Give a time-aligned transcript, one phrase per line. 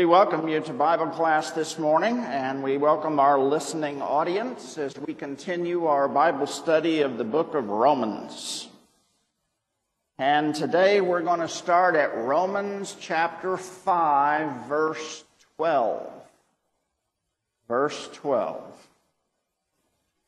[0.00, 4.96] We welcome you to Bible class this morning, and we welcome our listening audience as
[4.96, 8.68] we continue our Bible study of the book of Romans.
[10.16, 15.22] And today we're going to start at Romans chapter 5, verse
[15.58, 16.10] 12.
[17.68, 18.88] Verse 12.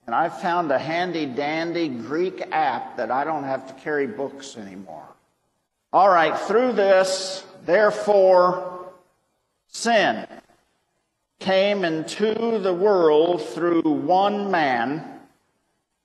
[0.05, 4.59] And I found a handy dandy Greek app that I don't have to carry books
[4.59, 5.09] anymore.
[5.95, 8.72] All right, through this, therefore,
[9.73, 10.27] sin
[11.41, 15.21] came into the world through one man,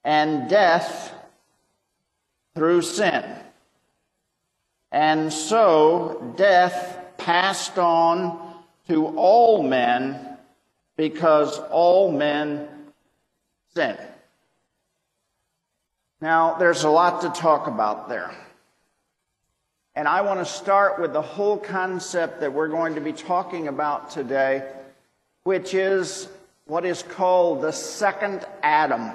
[0.03, 1.13] and death
[2.55, 3.23] through sin.
[4.91, 8.55] And so death passed on
[8.87, 10.37] to all men
[10.95, 12.67] because all men
[13.75, 13.97] sin.
[16.19, 18.33] Now, there's a lot to talk about there.
[19.97, 23.67] And I want to start with the whole concept that we're going to be talking
[23.67, 24.63] about today,
[25.41, 26.29] which is
[26.67, 29.09] what is called the second Adam.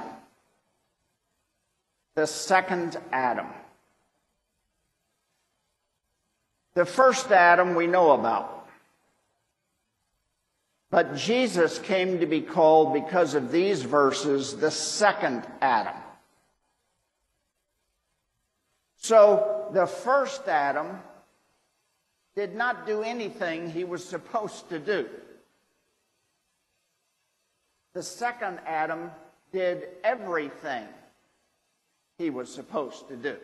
[2.16, 3.46] The second Adam.
[6.74, 8.66] The first Adam we know about.
[10.90, 15.94] But Jesus came to be called, because of these verses, the second Adam.
[18.96, 20.98] So the first Adam
[22.34, 25.08] did not do anything he was supposed to do.
[27.94, 29.10] The second Adam
[29.52, 30.86] did everything
[32.18, 33.36] he was supposed to do.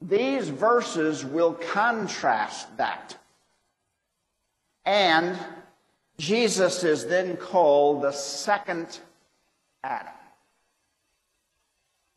[0.00, 3.16] These verses will contrast that.
[4.84, 5.38] And
[6.18, 9.00] Jesus is then called the second
[9.82, 10.12] Adam.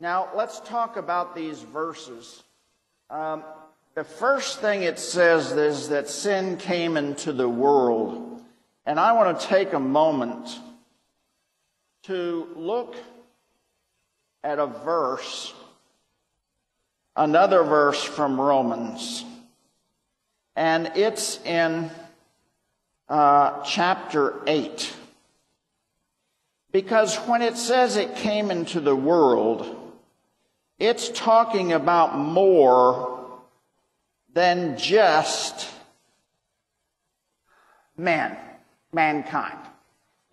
[0.01, 2.41] Now, let's talk about these verses.
[3.11, 3.43] Um,
[3.93, 8.41] the first thing it says is that sin came into the world.
[8.83, 10.59] And I want to take a moment
[12.05, 12.95] to look
[14.43, 15.53] at a verse,
[17.15, 19.23] another verse from Romans.
[20.55, 21.91] And it's in
[23.07, 24.95] uh, chapter 8.
[26.71, 29.77] Because when it says it came into the world,
[30.81, 33.29] it's talking about more
[34.33, 35.69] than just
[37.95, 38.35] man,
[38.91, 39.59] mankind.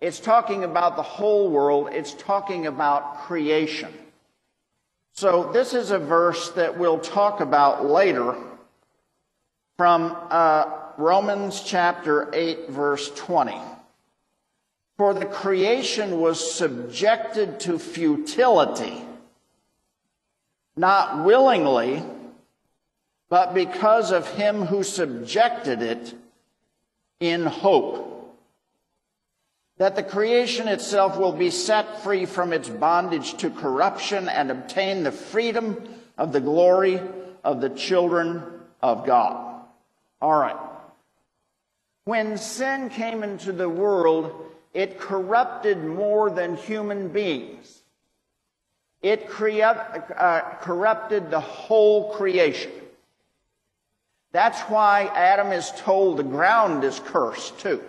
[0.01, 1.89] It's talking about the whole world.
[1.91, 3.93] It's talking about creation.
[5.13, 8.35] So this is a verse that we'll talk about later
[9.77, 10.65] from uh,
[10.97, 13.55] Romans chapter 8, verse 20.
[14.97, 19.03] For the creation was subjected to futility
[20.79, 22.01] not willingly,
[23.29, 26.13] but because of him who subjected it
[27.19, 28.37] in hope.
[29.77, 35.03] That the creation itself will be set free from its bondage to corruption and obtain
[35.03, 35.83] the freedom
[36.17, 37.01] of the glory
[37.43, 38.41] of the children
[38.81, 39.65] of God.
[40.21, 40.55] All right.
[42.05, 44.33] When sin came into the world,
[44.73, 47.78] it corrupted more than human beings.
[49.01, 52.71] It uh, corrupted the whole creation.
[54.31, 57.81] That's why Adam is told the ground is cursed too.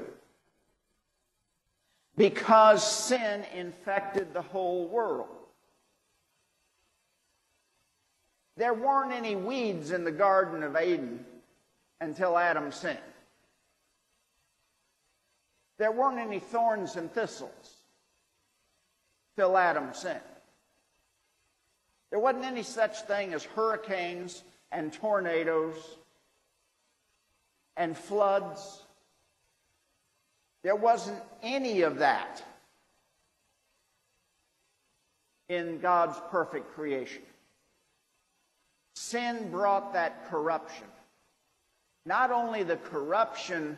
[2.17, 5.29] Because sin infected the whole world.
[8.57, 11.25] There weren't any weeds in the Garden of Eden
[12.01, 12.99] until Adam sinned.
[15.79, 17.77] There weren't any thorns and thistles
[19.37, 20.21] till Adam sinned.
[22.11, 24.43] There wasn't any such thing as hurricanes
[24.73, 25.77] and tornadoes
[27.77, 28.83] and floods.
[30.63, 32.43] There wasn't any of that
[35.49, 37.23] in God's perfect creation.
[38.95, 40.87] Sin brought that corruption.
[42.07, 43.77] Not only the corruption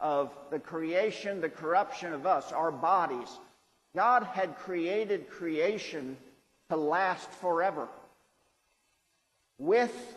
[0.00, 3.28] of the creation, the corruption of us, our bodies.
[3.96, 6.16] God had created creation
[6.70, 7.88] to last forever.
[9.58, 10.16] With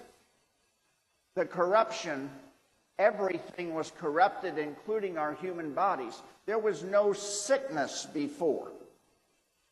[1.36, 2.30] the corruption,
[3.00, 6.21] everything was corrupted, including our human bodies.
[6.45, 8.71] There was no sickness before.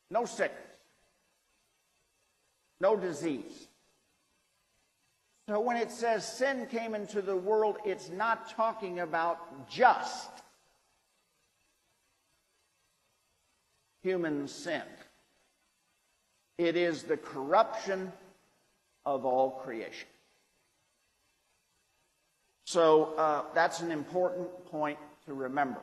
[0.10, 0.64] No sickness.
[2.82, 3.68] No disease.
[5.50, 10.30] So when it says sin came into the world, it's not talking about just
[14.04, 14.84] human sin.
[16.60, 18.12] It is the corruption
[19.06, 20.10] of all creation.
[22.66, 25.80] So uh, that's an important point to remember.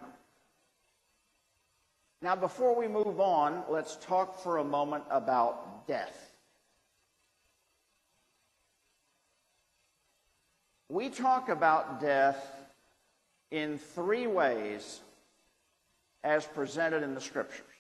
[2.21, 6.31] Now, before we move on, let's talk for a moment about death.
[10.91, 12.53] We talk about death
[13.51, 15.01] in three ways
[16.23, 17.76] as presented in the scriptures.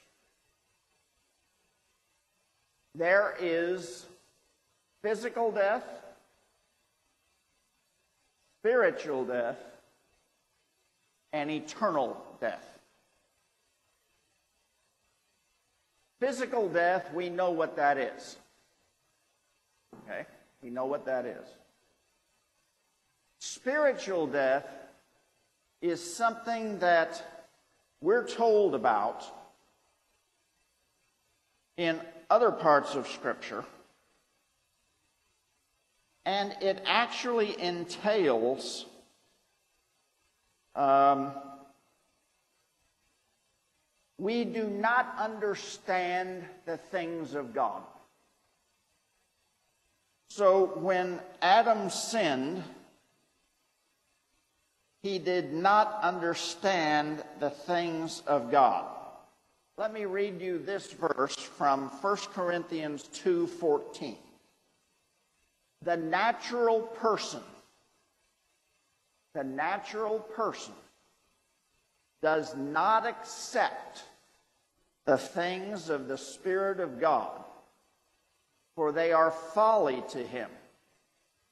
[2.96, 4.06] There is
[5.02, 5.84] physical death,
[8.60, 9.58] spiritual death,
[11.34, 12.66] and eternal death.
[16.20, 18.36] Physical death, we know what that is.
[20.08, 20.24] Okay?
[20.62, 21.46] We know what that is.
[23.40, 24.66] Spiritual death
[25.82, 27.22] is something that
[28.00, 29.22] we're told about
[31.76, 32.00] in
[32.30, 33.64] other parts of Scripture,
[36.24, 38.86] and it actually entails
[40.74, 41.32] um,
[44.18, 47.82] we do not understand the things of God.
[50.28, 52.62] So when Adam sinned,
[55.02, 58.95] he did not understand the things of God.
[59.78, 64.16] Let me read you this verse from 1 Corinthians 2:14.
[65.82, 67.42] The natural person
[69.36, 70.72] the natural person
[72.22, 74.02] does not accept
[75.04, 77.44] the things of the Spirit of God,
[78.74, 80.48] for they are folly to him,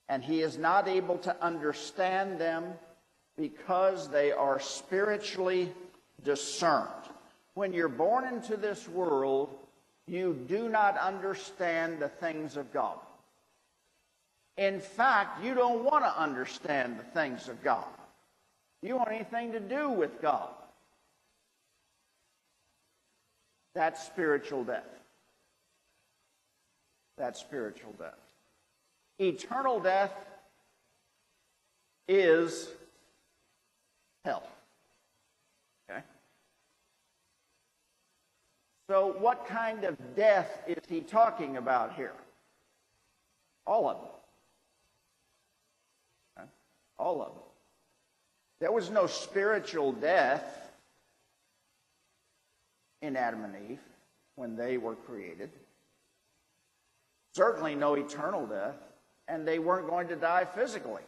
[0.08, 2.72] and he is not able to understand them
[3.36, 5.70] because they are spiritually
[6.22, 6.88] discerned.
[7.54, 9.54] When you're born into this world,
[10.06, 12.98] you do not understand the things of God.
[14.56, 17.86] In fact, you don't want to understand the things of God.
[18.82, 20.50] You want anything to do with God.
[23.74, 24.84] That's spiritual death.
[27.16, 28.14] That's spiritual death.
[29.18, 30.12] Eternal death
[32.08, 32.68] is
[34.24, 34.46] hell.
[38.86, 42.12] So, what kind of death is he talking about here?
[43.66, 43.98] All of
[46.36, 46.48] them.
[46.98, 47.42] All of them.
[48.60, 50.44] There was no spiritual death
[53.00, 53.80] in Adam and Eve
[54.36, 55.50] when they were created.
[57.34, 58.76] Certainly no eternal death,
[59.28, 61.02] and they weren't going to die physically.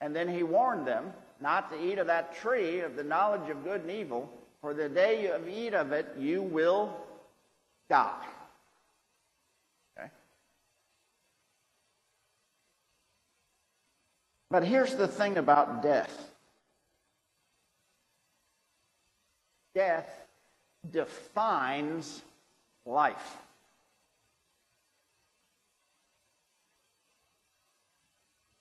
[0.00, 3.64] And then he warned them not to eat of that tree of the knowledge of
[3.64, 4.30] good and evil,
[4.60, 6.96] for the day you eat of it, you will
[7.88, 8.26] die.
[9.98, 10.10] Okay?
[14.50, 16.32] But here's the thing about death
[19.74, 20.26] death
[20.90, 22.22] defines
[22.84, 23.36] life.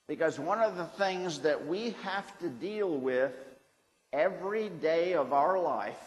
[0.08, 3.34] Because one of the things that we have to deal with
[4.14, 6.00] every day of our life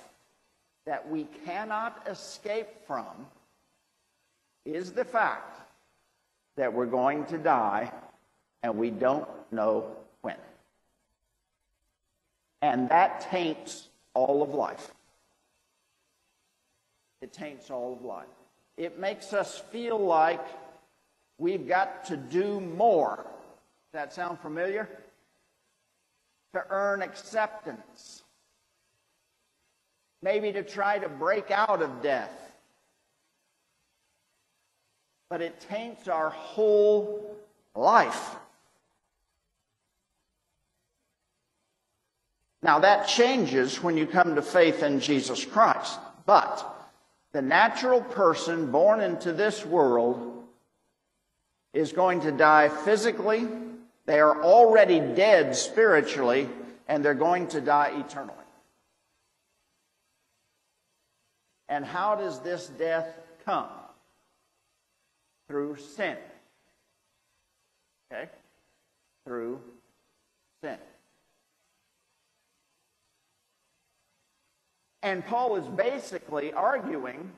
[0.86, 3.26] that we cannot escape from
[4.64, 5.60] is the fact
[6.56, 7.92] that we're going to die
[8.62, 10.36] and we don't know when.
[12.62, 14.90] And that taints all of life.
[17.20, 18.26] It taints all of life.
[18.76, 20.44] It makes us feel like
[21.38, 23.26] we've got to do more
[23.92, 24.88] that sound familiar?
[26.54, 28.22] To earn acceptance.
[30.22, 32.32] Maybe to try to break out of death.
[35.28, 37.36] But it taints our whole
[37.74, 38.36] life.
[42.62, 45.98] Now that changes when you come to faith in Jesus Christ.
[46.26, 46.66] But
[47.32, 50.44] the natural person born into this world
[51.72, 53.46] is going to die physically,
[54.10, 56.48] they are already dead spiritually,
[56.88, 58.34] and they're going to die eternally.
[61.68, 63.06] And how does this death
[63.44, 63.68] come?
[65.46, 66.16] Through sin.
[68.12, 68.28] Okay?
[69.24, 69.60] Through
[70.60, 70.78] sin.
[75.04, 77.30] And Paul is basically arguing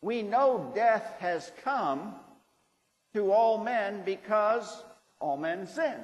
[0.00, 2.14] we know death has come
[3.12, 4.84] to all men because
[5.20, 5.94] all men sin.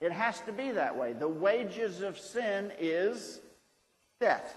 [0.00, 1.12] It has to be that way.
[1.12, 3.40] The wages of sin is
[4.18, 4.56] death.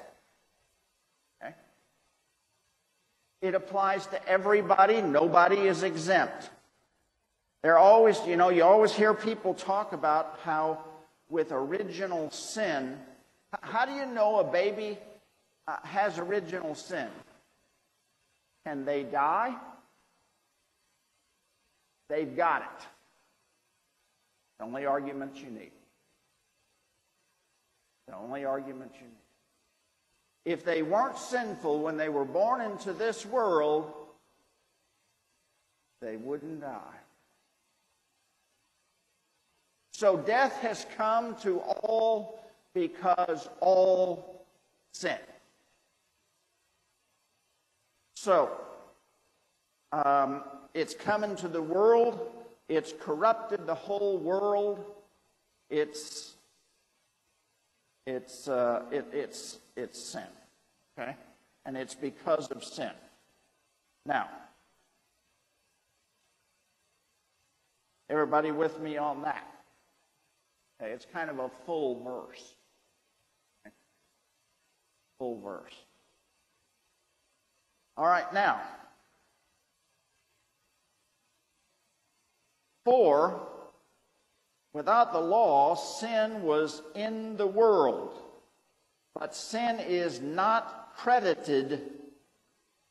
[1.42, 1.54] Okay?
[3.42, 5.02] It applies to everybody.
[5.02, 6.50] Nobody is exempt.
[7.62, 10.80] There always, you know, you always hear people talk about how
[11.30, 12.98] with original sin,
[13.62, 14.98] how do you know a baby
[15.68, 17.08] uh, has original sin?
[18.66, 19.56] Can they die?
[22.10, 22.88] They've got it.
[24.60, 25.72] The only argument you need.
[28.08, 30.54] The only argument you need.
[30.54, 33.94] If they weren't sinful when they were born into this world,
[36.02, 36.98] they wouldn't die.
[39.94, 42.44] So death has come to all
[42.74, 44.46] because all
[44.92, 45.18] sin.
[48.16, 48.52] So,
[49.92, 50.44] um,
[50.74, 52.32] it's come into the world,
[52.68, 54.84] it's corrupted the whole world,
[55.70, 56.34] it's,
[58.06, 60.24] it's, uh, it, it's, it's sin.
[60.98, 61.16] Okay?
[61.66, 62.92] And it's because of sin.
[64.06, 64.28] Now,
[68.10, 69.48] everybody with me on that?
[70.82, 72.56] Okay, it's kind of a full verse.
[73.66, 73.74] Okay?
[75.20, 75.74] Full verse.
[77.96, 78.60] All right, now.
[82.86, 83.48] For
[84.74, 88.20] without the law, sin was in the world,
[89.18, 91.82] but sin is not credited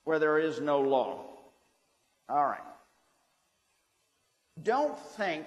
[0.05, 1.25] where there is no law.
[2.29, 2.61] All right.
[4.63, 5.47] Don't think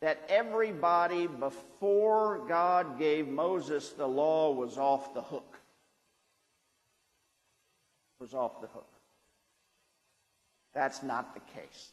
[0.00, 5.58] that everybody before God gave Moses the law was off the hook.
[8.20, 8.88] Was off the hook.
[10.74, 11.92] That's not the case.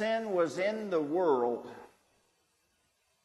[0.00, 1.70] Sin was in the world,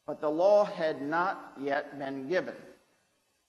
[0.06, 2.58] but the law had not yet been given.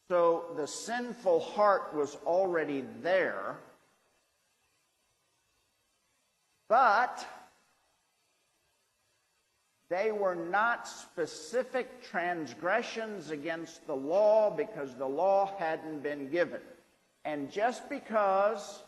[0.08, 3.56] So the sinful heart was already there,
[6.68, 7.26] but
[9.90, 16.60] they were not specific transgressions against the law because the law hadn't been given.
[17.24, 18.84] And just because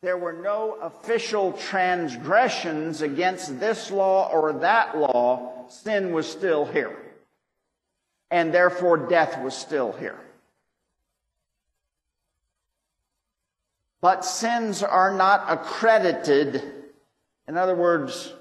[0.00, 6.96] there were no official transgressions against this law or that law, sin was still here.
[8.30, 10.18] And therefore death was still here.
[14.00, 16.62] But sins are not accredited.
[17.48, 18.32] In other words,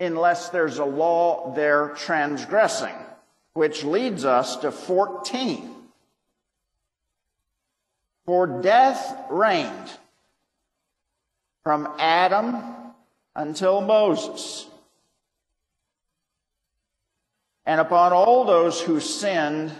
[0.00, 2.94] unless there's a law they're transgressing,
[3.52, 5.70] which leads us to 14.
[8.24, 9.90] For death reigned
[11.64, 12.62] from Adam
[13.34, 14.68] until Moses.
[17.66, 19.72] And upon all those who sinned,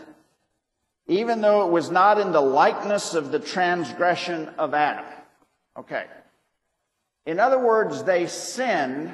[1.06, 5.04] even though it was not in the likeness of the transgression of Adam.
[5.78, 6.06] Okay.
[7.26, 9.12] In other words, they sinned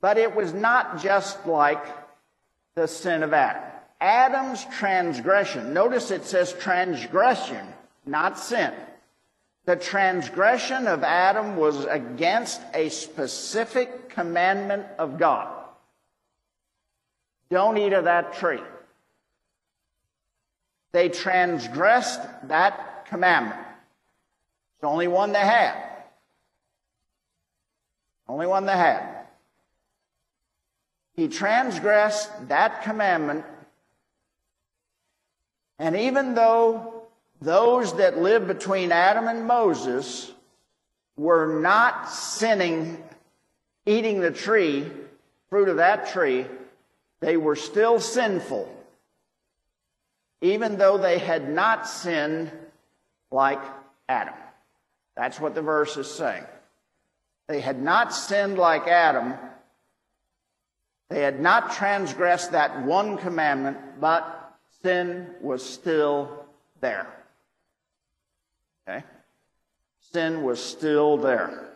[0.00, 1.84] but it was not just like
[2.74, 3.62] the sin of Adam.
[4.00, 7.66] Adam's transgression, notice it says transgression,
[8.06, 8.72] not sin.
[9.66, 15.48] The transgression of Adam was against a specific commandment of God.
[17.50, 18.62] Don't eat of that tree.
[20.92, 23.60] They transgressed that commandment.
[23.60, 25.74] It's the only one they had.
[28.28, 29.26] Only one they had.
[31.14, 33.44] He transgressed that commandment.
[35.78, 36.99] And even though
[37.40, 40.32] those that lived between Adam and Moses
[41.16, 43.02] were not sinning,
[43.86, 44.86] eating the tree,
[45.48, 46.46] fruit of that tree,
[47.20, 48.74] they were still sinful,
[50.40, 52.50] even though they had not sinned
[53.30, 53.60] like
[54.08, 54.34] Adam.
[55.16, 56.44] That's what the verse is saying.
[57.48, 59.34] They had not sinned like Adam,
[61.08, 66.46] they had not transgressed that one commandment, but sin was still
[66.80, 67.08] there.
[70.12, 71.68] Sin was still there.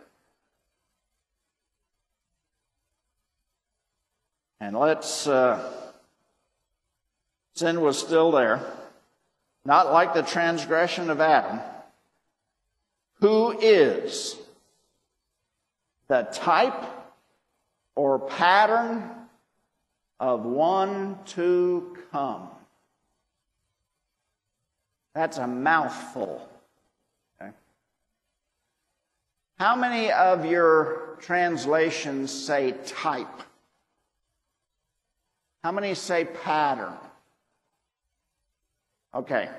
[4.59, 5.71] And let's, uh,
[7.53, 8.61] sin was still there.
[9.63, 11.59] Not like the transgression of Adam,
[13.19, 14.35] who is
[16.07, 16.83] the type
[17.95, 19.09] or pattern
[20.19, 22.49] of one to come.
[25.13, 26.47] That's a mouthful.
[27.41, 27.51] Okay.
[29.57, 33.41] How many of your translations say type?
[35.63, 36.93] How many say pattern?
[39.13, 39.49] Okay,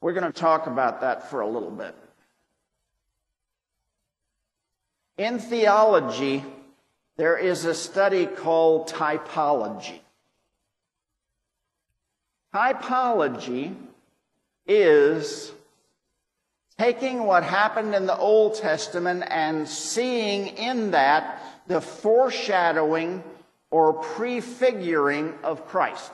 [0.00, 1.94] we're going to talk about that for a little bit.
[5.18, 6.42] In theology,
[7.16, 10.00] there is a study called typology.
[12.54, 13.74] Typology
[14.66, 15.52] is
[16.82, 23.22] taking what happened in the Old Testament and seeing in that the foreshadowing
[23.70, 26.10] or prefiguring of Christ.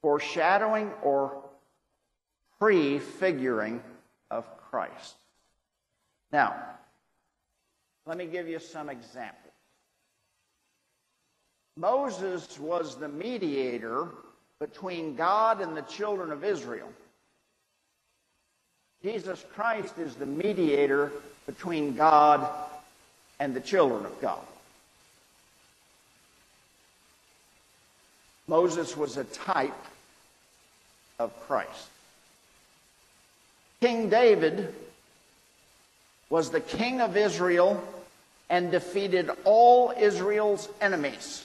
[0.00, 1.42] Foreshadowing or
[2.58, 3.82] prefiguring
[4.30, 5.16] of Christ.
[6.32, 6.56] Now,
[8.06, 9.52] let me give you some examples.
[11.76, 14.08] Moses was the mediator
[14.58, 16.88] between God and the children of Israel.
[19.02, 21.12] Jesus Christ is the mediator
[21.46, 22.46] between God
[23.38, 24.40] and the children of God.
[28.48, 29.84] Moses was a type
[31.18, 31.88] of Christ.
[33.80, 34.74] King David
[36.30, 37.82] was the king of Israel
[38.50, 41.44] and defeated all Israel's enemies.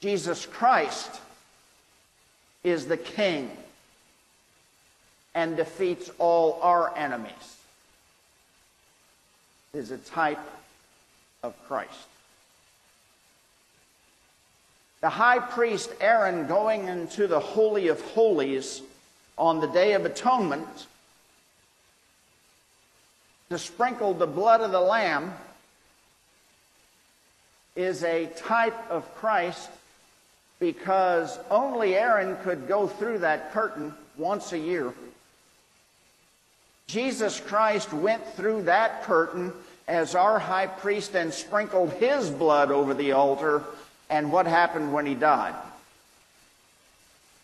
[0.00, 1.20] Jesus Christ
[2.64, 3.50] is the king
[5.34, 7.56] and defeats all our enemies.
[9.74, 10.40] Is a type
[11.42, 11.90] of Christ.
[15.00, 18.82] The high priest Aaron going into the Holy of Holies
[19.36, 20.86] on the Day of Atonement
[23.50, 25.32] to sprinkle the blood of the Lamb
[27.74, 29.70] is a type of Christ
[30.60, 34.92] because only Aaron could go through that curtain once a year.
[36.92, 39.50] Jesus Christ went through that curtain
[39.88, 43.64] as our high priest and sprinkled his blood over the altar.
[44.10, 45.54] And what happened when he died?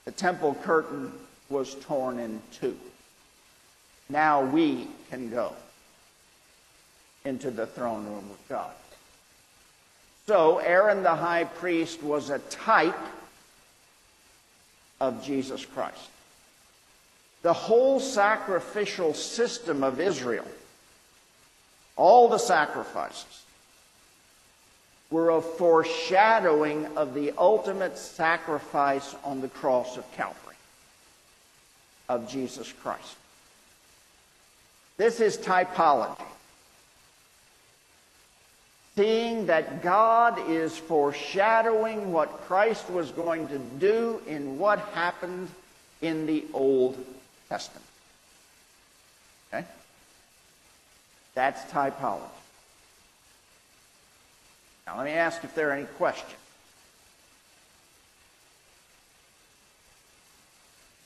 [0.05, 1.11] The temple curtain
[1.49, 2.77] was torn in two.
[4.11, 5.55] Now we can go
[7.25, 8.73] into the throne room of God.
[10.27, 13.01] So Aaron the high priest was a type
[15.01, 16.11] of Jesus Christ.
[17.43, 20.47] The whole sacrificial system of Israel,
[21.97, 23.45] all the sacrifices,
[25.11, 30.57] were a foreshadowing of the ultimate sacrifice on the cross of Calvary
[32.09, 33.17] of Jesus Christ.
[34.97, 36.25] This is typology
[38.99, 45.49] seeing that God is foreshadowing what Christ was going to do in what happened
[46.03, 46.99] in the Old
[47.49, 47.85] Testament.
[49.53, 49.67] Okay?
[51.35, 52.21] That's typology.
[54.87, 56.33] Now, let me ask if there are any questions.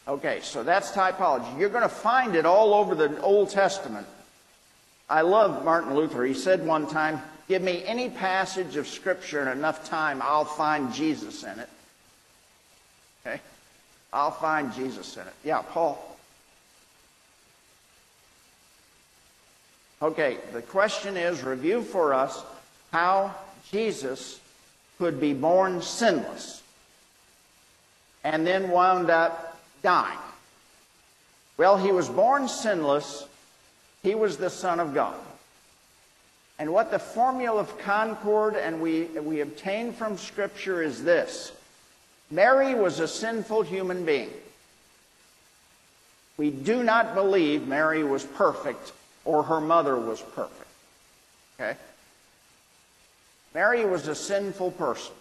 [0.07, 1.59] Okay, so that's typology.
[1.59, 4.07] You're going to find it all over the Old Testament.
[5.09, 6.25] I love Martin Luther.
[6.25, 10.93] He said one time, Give me any passage of Scripture in enough time, I'll find
[10.95, 11.69] Jesus in it.
[13.27, 13.41] Okay?
[14.13, 15.35] I'll find Jesus in it.
[15.45, 16.12] Yeah, Paul.
[20.03, 22.43] Okay, the question is review for us
[22.91, 23.33] how
[23.71, 24.41] Jesus
[24.99, 26.61] could be born sinless
[28.25, 30.19] and then wound up dying.
[31.57, 33.29] Well, he was born sinless,
[34.03, 35.15] he was the Son of God.
[36.59, 41.53] And what the formula of concord and we, we obtain from Scripture is this
[42.29, 44.31] Mary was a sinful human being.
[46.39, 48.93] We do not believe Mary was perfect
[49.25, 50.69] or her mother was perfect.
[51.61, 51.77] Okay?
[53.55, 55.15] Mary was a sinful person.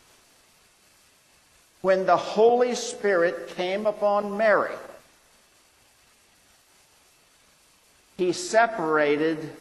[1.81, 4.75] When the Holy Spirit came upon Mary,
[8.17, 9.51] he separated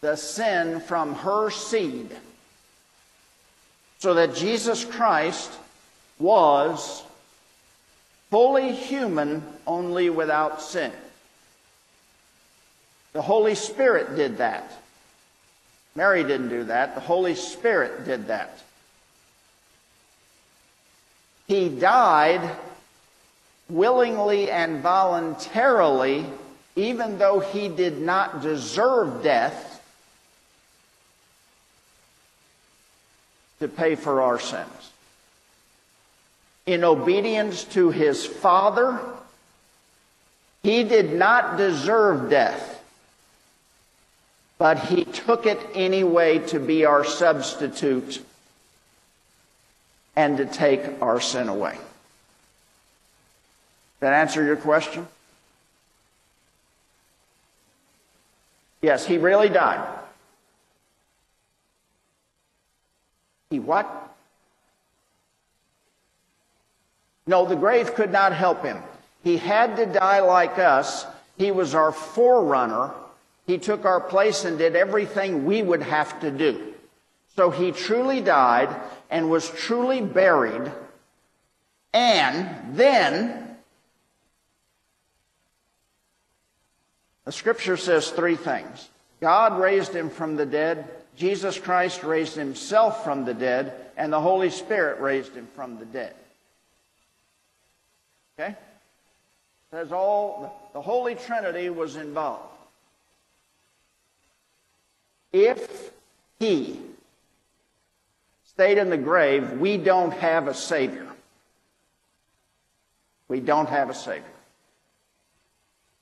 [0.00, 2.10] the sin from her seed
[3.98, 5.52] so that Jesus Christ
[6.18, 7.02] was
[8.30, 10.92] fully human, only without sin.
[13.12, 14.70] The Holy Spirit did that.
[15.94, 16.94] Mary didn't do that.
[16.94, 18.58] The Holy Spirit did that.
[21.46, 22.56] He died
[23.68, 26.24] willingly and voluntarily,
[26.76, 29.82] even though he did not deserve death
[33.60, 34.90] to pay for our sins.
[36.64, 38.98] In obedience to his Father,
[40.62, 42.81] he did not deserve death,
[44.62, 48.24] but he took it anyway to be our substitute
[50.14, 51.76] and to take our sin away.
[53.98, 55.08] That answer your question?
[58.82, 59.84] Yes, he really died.
[63.50, 64.14] He what?
[67.26, 68.80] No, the grave could not help him.
[69.24, 71.04] He had to die like us.
[71.36, 72.92] He was our forerunner.
[73.52, 76.72] He took our place and did everything we would have to do.
[77.36, 78.74] So he truly died
[79.10, 80.72] and was truly buried.
[81.92, 83.38] And then
[87.26, 88.88] The scripture says three things
[89.20, 94.20] God raised him from the dead, Jesus Christ raised himself from the dead, and the
[94.20, 96.14] Holy Spirit raised him from the dead.
[98.40, 98.56] Okay?
[99.70, 102.51] Says all the Holy Trinity was involved.
[105.32, 105.90] If
[106.38, 106.78] he
[108.46, 111.08] stayed in the grave, we don't have a Savior.
[113.28, 114.24] We don't have a Savior.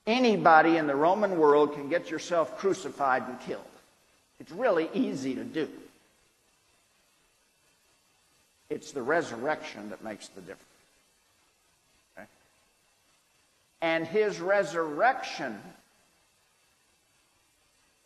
[0.05, 3.61] Anybody in the Roman world can get yourself crucified and killed.
[4.39, 5.69] It's really easy to do.
[8.69, 10.63] It's the resurrection that makes the difference.
[12.17, 12.27] Okay?
[13.81, 15.59] And his resurrection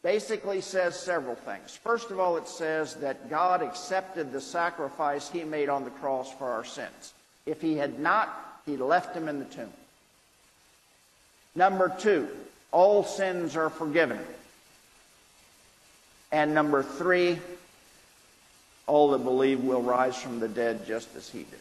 [0.06, 1.76] basically says several things.
[1.84, 6.32] First of all, it says that God accepted the sacrifice he made on the cross
[6.32, 7.16] for our sins.
[7.48, 9.74] If he had not, he left him in the tomb.
[11.56, 12.28] Number two,
[12.72, 14.20] all sins are forgiven.
[16.32, 17.40] And number three,
[18.86, 21.60] all that believe will rise from the dead just as he did.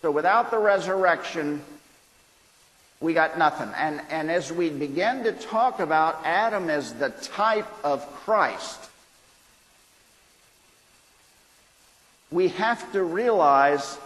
[0.00, 1.60] So without the resurrection,
[3.02, 3.68] we got nothing.
[3.76, 8.88] And, and as we begin to talk about Adam as the type of Christ,
[12.30, 13.98] we have to realize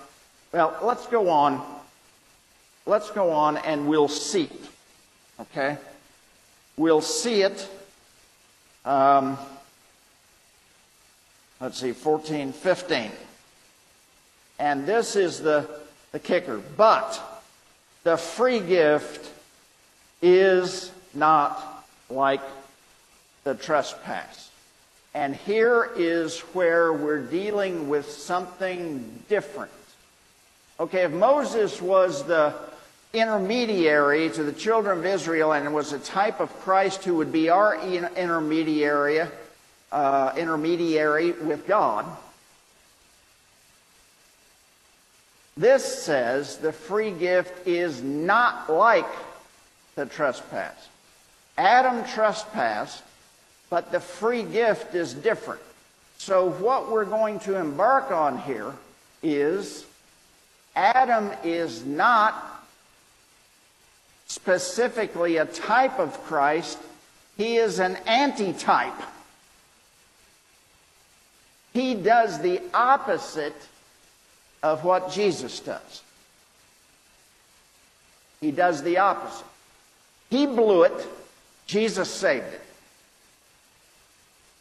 [0.53, 1.63] well, let's go on
[2.87, 4.49] let's go on and we'll see.
[5.41, 5.77] Okay?
[6.77, 7.69] We'll see it.
[8.85, 9.37] Um,
[11.61, 13.11] let's see, 14, 15.
[14.59, 15.69] And this is the,
[16.13, 16.61] the kicker.
[16.77, 17.36] But
[18.07, 19.29] the free gift
[20.23, 22.41] is not like
[23.43, 24.49] the trespass.
[25.13, 29.73] And here is where we're dealing with something different.
[30.79, 32.55] Okay, if Moses was the
[33.13, 37.49] intermediary to the children of Israel and was a type of Christ who would be
[37.49, 39.27] our intermediary,
[39.91, 42.07] uh, intermediary with God.
[45.57, 49.09] This says the free gift is not like
[49.95, 50.89] the trespass.
[51.57, 53.03] Adam trespassed,
[53.71, 55.63] but the free gift is different.
[56.19, 58.75] So, what we're going to embark on here
[59.23, 59.87] is
[60.75, 62.65] Adam is not
[64.27, 66.79] specifically a type of Christ,
[67.37, 69.01] he is an antitype.
[71.73, 73.57] He does the opposite
[74.73, 76.03] of what Jesus does.
[78.41, 79.47] He does the opposite.
[80.29, 81.07] He blew it,
[81.67, 82.63] Jesus saved it.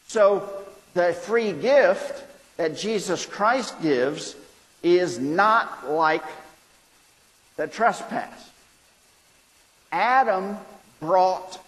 [0.06, 0.48] So
[0.94, 2.24] the free gift
[2.56, 4.36] that Jesus Christ gives
[4.82, 6.24] is not like
[7.56, 8.50] the trespass.
[9.90, 10.56] Adam
[11.00, 11.60] brought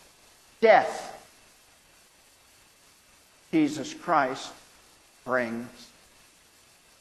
[0.61, 1.05] death.
[3.51, 4.53] Jesus Christ
[5.25, 5.67] brings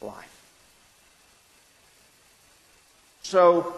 [0.02, 0.37] life.
[3.28, 3.74] So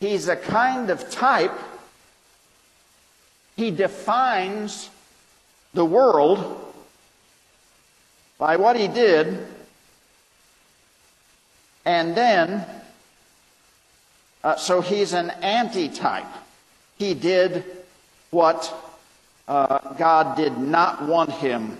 [0.00, 1.56] he's a kind of type.
[3.54, 4.90] He defines
[5.72, 6.74] the world
[8.38, 9.46] by what he did,
[11.84, 12.66] and then,
[14.42, 16.26] uh, so he's an antitype
[16.98, 17.64] he did
[18.30, 18.74] what
[19.46, 21.76] uh, God did not want him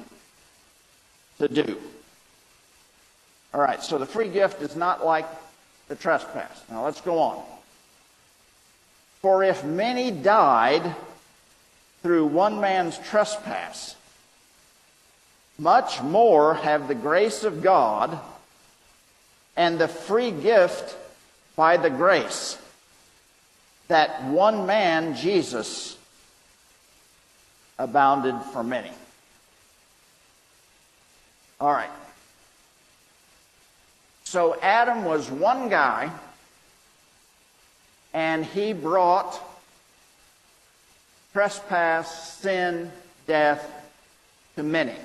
[1.38, 1.76] to do.
[3.52, 5.26] All right, so the free gift is not like
[5.92, 6.62] the trespass.
[6.70, 7.44] Now let's go on.
[9.20, 10.96] For if many died
[12.02, 13.94] through one man's trespass,
[15.59, 18.18] much more have the grace of God
[19.55, 20.96] and the free gift
[21.57, 22.57] by the grace
[23.88, 25.98] that one man, Jesus,
[27.78, 28.92] abounded for many.
[31.61, 31.90] All right.
[34.32, 36.10] So Adam was one guy,
[38.14, 39.38] and he brought
[41.34, 42.90] trespass, sin,
[43.26, 43.70] death
[44.56, 44.96] to many.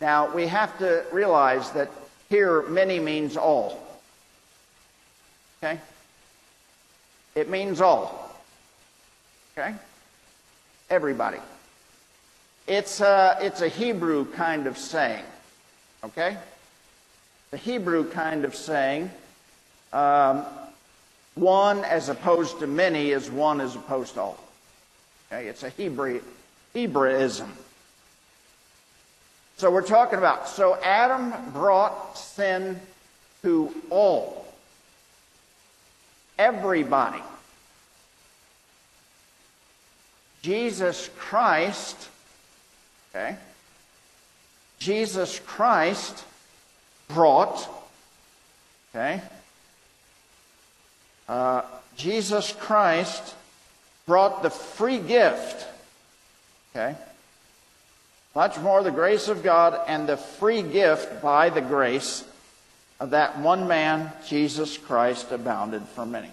[0.00, 1.90] Now, we have to realize that
[2.28, 3.82] here many means all.
[5.58, 5.80] Okay?
[7.34, 8.36] It means all.
[9.58, 9.74] Okay?
[10.90, 11.38] Everybody.
[12.68, 15.24] It's a, it's a Hebrew kind of saying.
[16.04, 16.36] Okay?
[17.50, 19.10] The Hebrew kind of saying,
[19.92, 20.44] um,
[21.34, 24.44] one as opposed to many is one as opposed to all.
[25.32, 25.48] Okay?
[25.48, 26.20] It's a Hebrew,
[26.74, 27.52] Hebraism.
[29.56, 32.80] So we're talking about, so Adam brought sin
[33.42, 34.46] to all.
[36.38, 37.20] Everybody.
[40.42, 42.08] Jesus Christ,
[43.10, 43.36] okay?
[44.78, 46.24] Jesus Christ
[47.14, 47.68] brought,
[48.94, 49.20] okay?
[51.28, 51.62] Uh,
[51.96, 53.34] Jesus Christ
[54.06, 55.66] brought the free gift,
[56.74, 56.96] okay?
[58.34, 62.24] Much more the grace of God and the free gift by the grace
[63.00, 66.30] of that one man, Jesus Christ, abounded for many.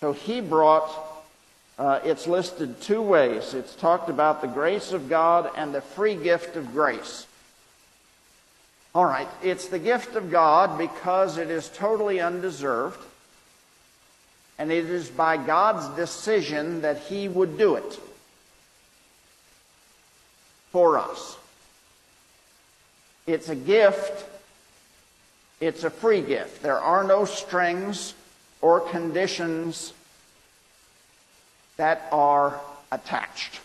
[0.00, 0.90] So he brought,
[1.78, 3.54] uh, it's listed two ways.
[3.54, 7.26] It's talked about the grace of God and the free gift of grace.
[8.92, 12.98] All right, it's the gift of God because it is totally undeserved,
[14.58, 18.00] and it is by God's decision that He would do it
[20.72, 21.36] for us.
[23.28, 24.24] It's a gift,
[25.60, 26.62] it's a free gift.
[26.62, 28.14] There are no strings
[28.60, 29.92] or conditions
[31.76, 33.60] that are attached.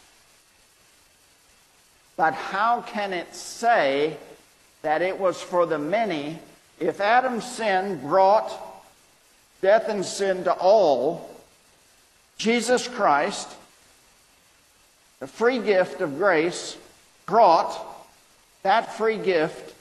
[2.16, 4.18] But how can it say
[4.86, 6.38] that it was for the many
[6.80, 8.52] if Adam's sin brought
[9.60, 11.28] death and sin to all?
[12.38, 13.50] Jesus Christ,
[15.20, 16.78] the free gift of grace,
[17.26, 17.76] brought
[18.62, 19.74] that free gift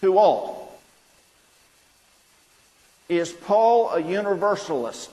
[0.00, 0.80] to all.
[3.10, 5.10] Is Paul a universalist?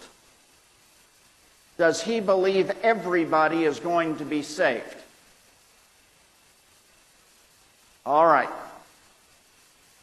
[1.77, 4.95] Does he believe everybody is going to be saved?
[8.05, 8.47] All right.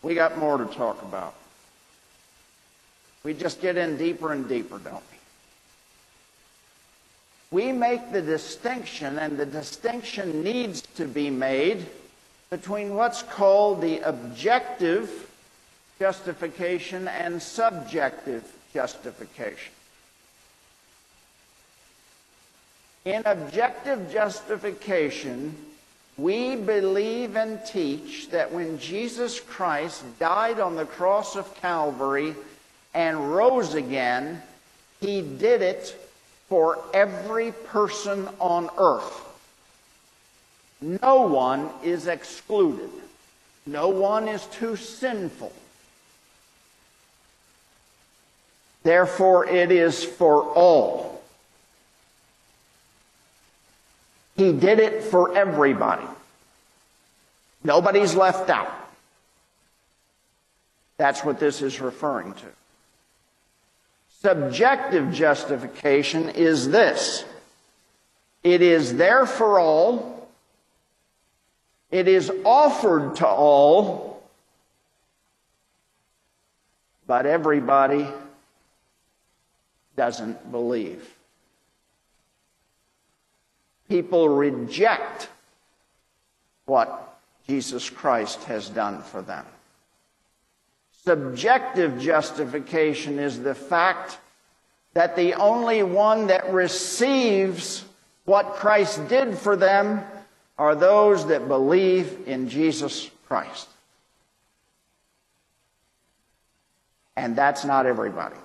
[0.07, 1.35] We got more to talk about.
[3.25, 5.03] We just get in deeper and deeper, don't
[7.51, 7.64] we?
[7.64, 11.87] we make the distinction, and the distinction needs to be made
[12.51, 15.29] between what's called the objective
[15.99, 19.73] justification and subjective justification.
[23.05, 25.65] In objective justification,
[26.18, 32.35] we believe and teach that when Jesus Christ died on the cross of Calvary
[32.94, 34.42] and rose again,
[35.00, 35.94] he did it
[36.48, 39.22] for every person on earth.
[40.81, 42.90] No one is excluded.
[43.66, 45.52] No one is too sinful.
[48.83, 51.15] Therefore, it is for all.
[54.37, 56.07] He did it for everybody.
[57.64, 58.72] Nobody's left out.
[60.99, 62.46] That's what this is referring to.
[64.20, 67.25] Subjective justification is this
[68.42, 70.29] it is there for all,
[71.90, 74.22] it is offered to all,
[77.07, 78.07] but everybody
[79.96, 81.15] doesn't believe.
[83.88, 85.29] People reject
[86.64, 89.44] what Jesus Christ has done for them.
[91.05, 94.18] Subjective justification is the fact
[94.94, 97.85] that the only one that receives
[98.25, 100.03] what Christ did for them
[100.59, 103.68] are those that believe in Jesus Christ.
[107.16, 108.37] And that's not everybody.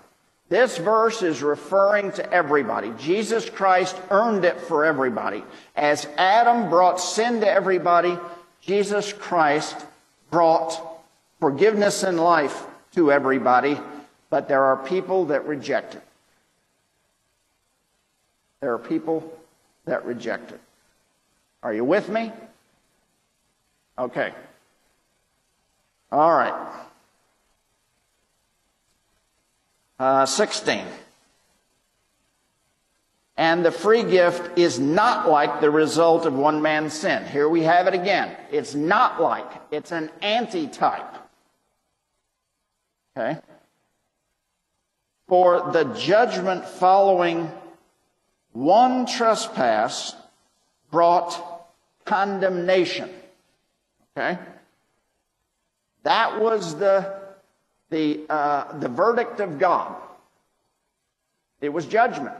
[0.51, 2.91] This verse is referring to everybody.
[2.99, 5.45] Jesus Christ earned it for everybody.
[5.77, 8.17] As Adam brought sin to everybody,
[8.59, 9.77] Jesus Christ
[10.29, 10.77] brought
[11.39, 13.79] forgiveness and life to everybody,
[14.29, 16.03] but there are people that reject it.
[18.59, 19.33] There are people
[19.85, 20.59] that reject it.
[21.63, 22.29] Are you with me?
[23.97, 24.33] Okay.
[26.11, 26.83] All right.
[30.01, 30.83] Uh, 16.
[33.37, 37.23] And the free gift is not like the result of one man's sin.
[37.27, 38.35] Here we have it again.
[38.51, 41.05] It's not like, it's an antitype.
[43.15, 43.39] Okay?
[45.27, 47.51] For the judgment following
[48.53, 50.15] one trespass
[50.89, 51.63] brought
[52.05, 53.11] condemnation.
[54.17, 54.39] Okay?
[56.01, 57.20] That was the
[57.91, 59.95] the, uh, the verdict of God.
[61.59, 62.35] It was judgment.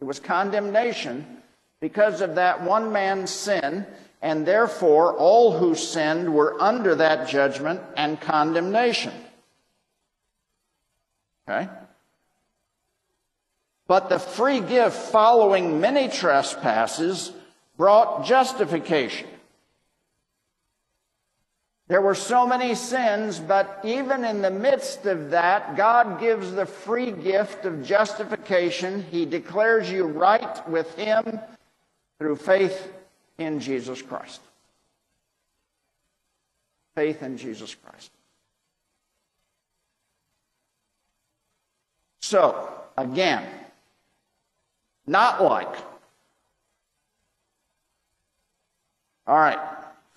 [0.00, 1.42] It was condemnation
[1.80, 3.86] because of that one man's sin,
[4.22, 9.12] and therefore all who sinned were under that judgment and condemnation.
[11.48, 11.68] Okay?
[13.86, 17.32] But the free gift following many trespasses
[17.76, 19.28] brought justification.
[21.88, 26.66] There were so many sins, but even in the midst of that, God gives the
[26.66, 29.02] free gift of justification.
[29.10, 31.40] He declares you right with Him
[32.18, 32.92] through faith
[33.38, 34.42] in Jesus Christ.
[36.94, 38.10] Faith in Jesus Christ.
[42.20, 43.48] So, again,
[45.06, 45.74] not like.
[49.26, 49.77] All right.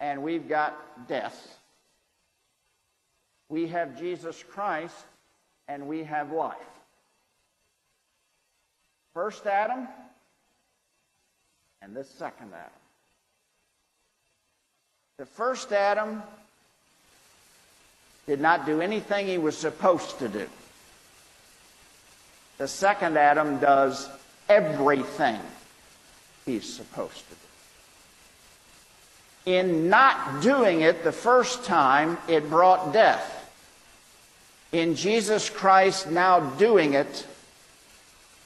[0.00, 1.58] and we've got death.
[3.48, 4.94] We have Jesus Christ
[5.68, 6.56] and we have life.
[9.14, 9.88] First Adam
[11.82, 12.70] and the second Adam.
[15.18, 16.22] The first Adam
[18.26, 20.46] did not do anything he was supposed to do.
[22.58, 24.08] The second Adam does
[24.48, 25.40] everything
[26.44, 27.45] he's supposed to do.
[29.46, 33.32] In not doing it the first time, it brought death.
[34.72, 37.24] In Jesus Christ now doing it,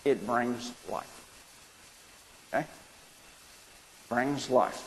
[0.05, 1.25] it brings life.
[2.53, 2.67] Okay?
[4.09, 4.87] Brings life.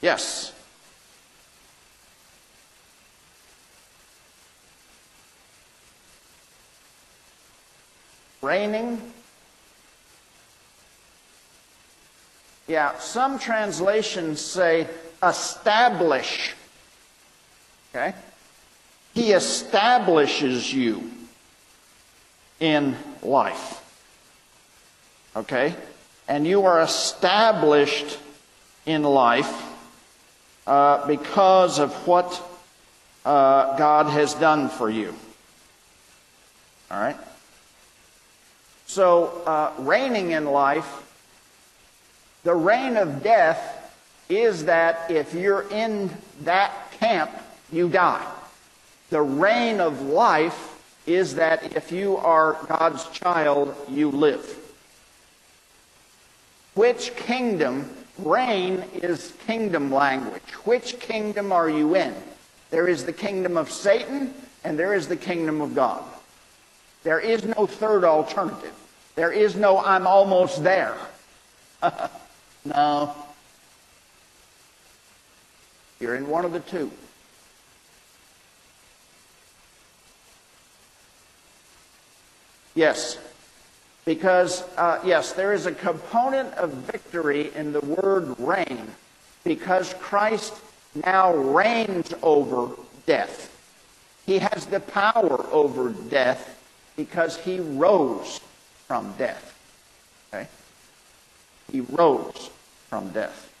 [0.00, 0.52] Yes.
[8.42, 9.00] Reigning
[12.66, 14.88] Yeah, some translations say
[15.22, 16.54] establish.
[17.90, 18.14] Okay?
[19.12, 21.10] He establishes you
[22.60, 23.80] in life.
[25.36, 25.74] Okay?
[26.26, 28.18] And you are established
[28.86, 29.62] in life
[30.66, 32.42] uh, because of what
[33.24, 35.14] uh, God has done for you.
[36.90, 37.16] All right?
[38.86, 41.03] So, uh, reigning in life
[42.44, 43.80] the reign of death
[44.28, 46.10] is that if you're in
[46.42, 47.30] that camp,
[47.72, 48.26] you die.
[49.10, 50.70] The reign of life
[51.06, 54.58] is that if you are God's child, you live.
[56.74, 57.90] Which kingdom?
[58.18, 60.42] Reign is kingdom language.
[60.64, 62.14] Which kingdom are you in?
[62.70, 64.34] There is the kingdom of Satan
[64.64, 66.02] and there is the kingdom of God.
[67.02, 68.74] There is no third alternative.
[69.14, 70.96] There is no I'm almost there.
[72.64, 73.14] No.
[76.00, 76.90] You're in one of the two.
[82.74, 83.18] Yes.
[84.04, 88.86] Because, uh, yes, there is a component of victory in the word reign
[89.44, 90.54] because Christ
[91.06, 92.74] now reigns over
[93.06, 93.50] death.
[94.26, 96.60] He has the power over death
[96.96, 98.40] because he rose
[98.86, 99.58] from death.
[100.32, 100.48] Okay?
[101.70, 102.50] He rose
[102.94, 103.52] from death.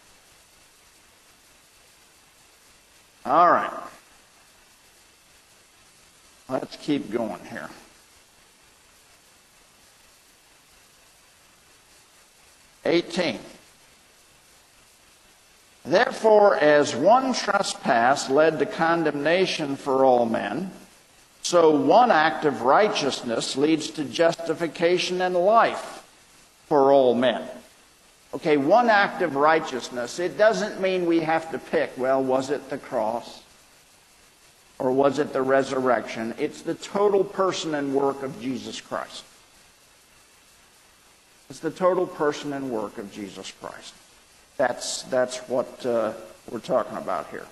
[3.26, 3.82] All right.
[6.48, 7.68] Let's keep going here.
[12.84, 13.40] Eighteen.
[15.84, 20.70] Therefore, as one trespass led to condemnation for all men,
[21.42, 26.06] so one act of righteousness leads to justification and life
[26.68, 27.42] for all men.
[28.34, 32.68] Okay, one act of righteousness, it doesn't mean we have to pick, well, was it
[32.68, 33.44] the cross?
[34.80, 36.34] Or was it the resurrection?
[36.36, 39.22] It's the total person and work of Jesus Christ.
[41.48, 43.94] It's the total person and work of Jesus Christ.
[44.56, 46.12] That's, that's what uh,
[46.50, 47.46] we're talking about here.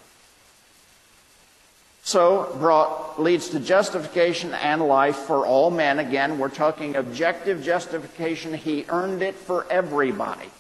[2.03, 6.01] So, brought, leads to justification and life for all men.
[6.01, 8.53] Again, we're talking objective justification.
[8.55, 10.51] He earned it for everybody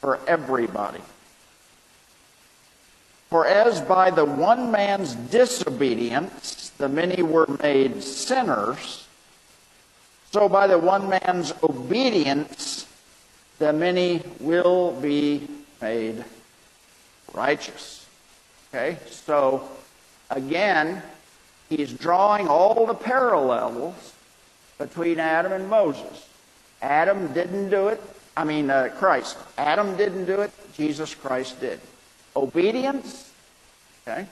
[0.00, 1.00] for everybody.
[3.28, 9.06] For as by the one man's disobedience the many were made sinners,
[10.32, 12.86] so by the one man's obedience
[13.58, 15.46] the many will be
[15.80, 16.24] made
[17.34, 18.06] righteous.
[18.72, 19.68] Okay, so
[20.30, 21.02] again,
[21.68, 24.14] he's drawing all the parallels
[24.78, 26.26] between Adam and Moses.
[26.80, 28.02] Adam didn't do it.
[28.40, 29.36] I mean, uh, Christ.
[29.58, 30.50] Adam didn't do it.
[30.72, 31.78] Jesus Christ did.
[32.34, 33.30] Obedience,
[34.08, 34.26] okay?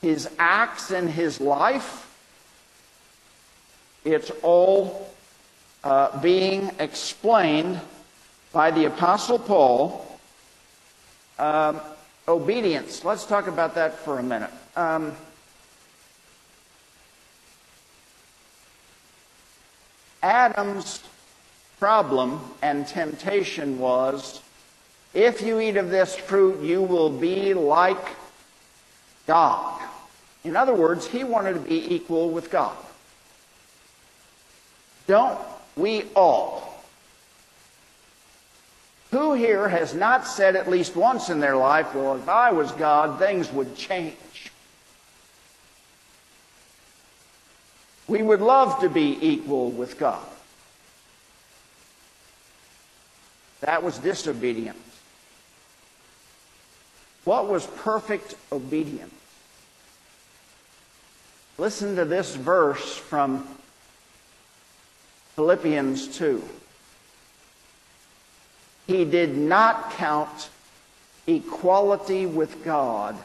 [0.00, 2.10] His acts and his life,
[4.06, 5.12] it's all
[5.84, 7.78] uh, being explained
[8.54, 10.18] by the Apostle Paul.
[11.38, 11.78] Um,
[12.26, 13.04] obedience.
[13.04, 14.50] Let's talk about that for a minute.
[14.76, 15.14] Um,
[20.22, 21.02] Adam's
[21.78, 24.40] problem and temptation was
[25.14, 28.16] if you eat of this fruit, you will be like
[29.26, 29.80] God.
[30.44, 32.76] In other words, he wanted to be equal with God.
[35.06, 35.38] Don't
[35.76, 36.84] we all?
[39.10, 42.70] Who here has not said at least once in their life, well, if I was
[42.72, 44.52] God, things would change?
[48.06, 50.24] We would love to be equal with God.
[53.60, 54.78] That was disobedience.
[57.24, 59.12] What was perfect obedience?
[61.58, 63.48] Listen to this verse from
[65.34, 66.42] Philippians 2.
[68.86, 70.50] He did not count
[71.26, 73.16] equality with God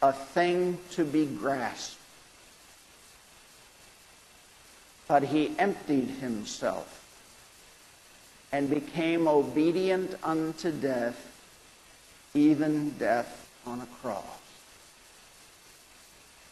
[0.00, 1.98] a thing to be grasped,
[5.06, 7.03] but he emptied himself
[8.54, 11.18] and became obedient unto death,
[12.34, 14.22] even death on a cross.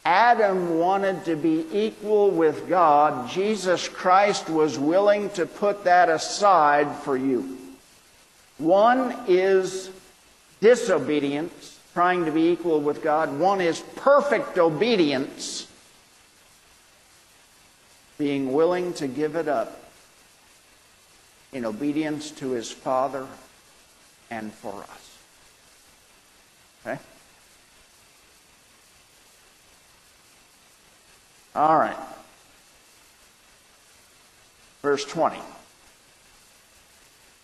[0.04, 3.30] Adam wanted to be equal with God.
[3.30, 7.56] Jesus Christ was willing to put that aside for you.
[8.58, 9.88] One is
[10.60, 13.38] disobedience, trying to be equal with God.
[13.38, 15.68] One is perfect obedience,
[18.18, 19.78] being willing to give it up
[21.52, 23.26] in obedience to his Father
[24.30, 25.18] and for us.
[26.86, 26.98] Okay?
[31.54, 31.96] All right.
[34.80, 35.38] Verse 20.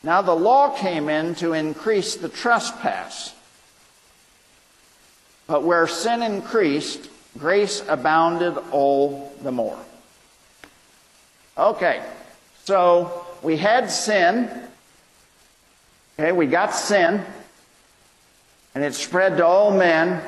[0.03, 3.35] Now the law came in to increase the trespass.
[5.47, 9.79] But where sin increased, grace abounded all the more.
[11.57, 12.03] Okay,
[12.65, 14.51] so we had sin.
[16.19, 17.25] Okay, we got sin.
[18.75, 20.23] And it spread to all men.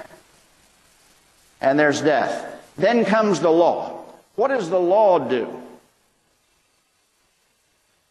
[1.61, 2.46] And there's death.
[2.76, 4.04] Then comes the law.
[4.36, 5.48] What does the law do?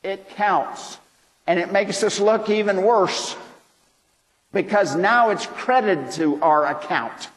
[0.04, 0.98] It counts.
[1.48, 3.36] And it makes us look even worse.
[4.52, 7.30] Because now it's credited to our account.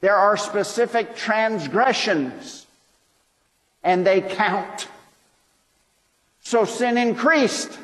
[0.00, 2.66] There are specific transgressions.
[3.82, 4.88] And they count.
[6.44, 7.78] So sin increased.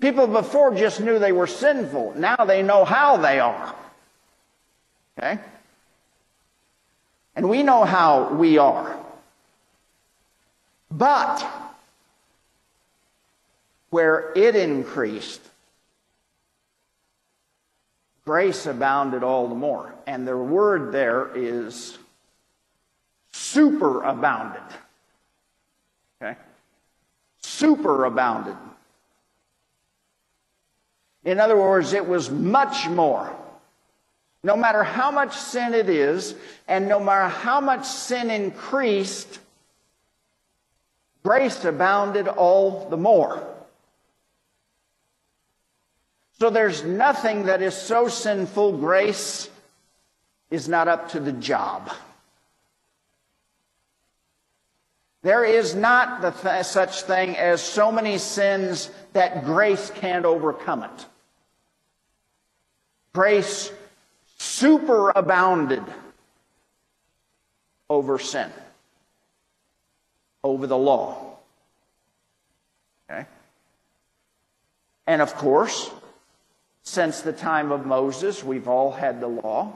[0.00, 2.14] People before just knew they were sinful.
[2.16, 3.74] Now they know how they are.
[5.18, 5.38] Okay?
[7.36, 8.98] And we know how we are.
[10.90, 11.46] But
[13.90, 15.40] where it increased,
[18.24, 19.94] grace abounded all the more.
[20.06, 21.96] And the word there is
[23.32, 24.72] superabounded.
[26.20, 26.38] Okay?
[27.42, 28.56] Superabounded.
[31.24, 33.34] In other words, it was much more.
[34.42, 36.34] No matter how much sin it is,
[36.66, 39.38] and no matter how much sin increased,
[41.22, 43.46] grace abounded all the more.
[46.38, 49.50] So there's nothing that is so sinful, grace
[50.50, 51.90] is not up to the job.
[55.22, 60.84] There is not the th- such thing as so many sins that grace can't overcome
[60.84, 61.06] it.
[63.12, 63.70] Grace
[64.38, 65.84] superabounded
[67.90, 68.50] over sin,
[70.42, 71.36] over the law.
[73.10, 73.26] Okay?
[75.06, 75.90] And of course,
[76.82, 79.72] since the time of Moses, we've all had the law.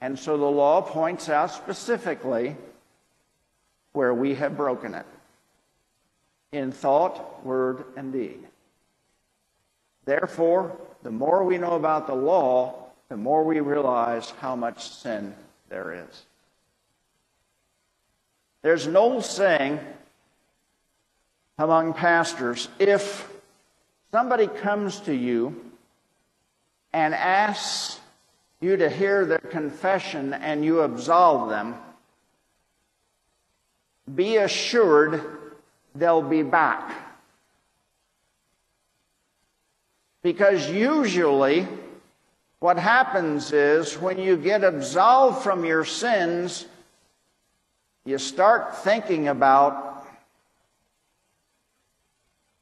[0.00, 2.56] And so the law points out specifically
[3.92, 5.06] where we have broken it
[6.52, 8.40] in thought, word, and deed.
[10.04, 12.74] Therefore, the more we know about the law,
[13.08, 15.34] the more we realize how much sin
[15.68, 16.22] there is.
[18.62, 19.80] There's an old saying
[21.58, 23.28] among pastors if
[24.10, 25.72] somebody comes to you
[26.92, 28.00] and asks
[28.60, 31.74] you to hear their confession and you absolve them,
[34.12, 35.22] be assured
[35.94, 36.94] they'll be back.
[40.22, 41.66] Because usually,
[42.60, 46.66] what happens is when you get absolved from your sins,
[48.04, 50.06] you start thinking about,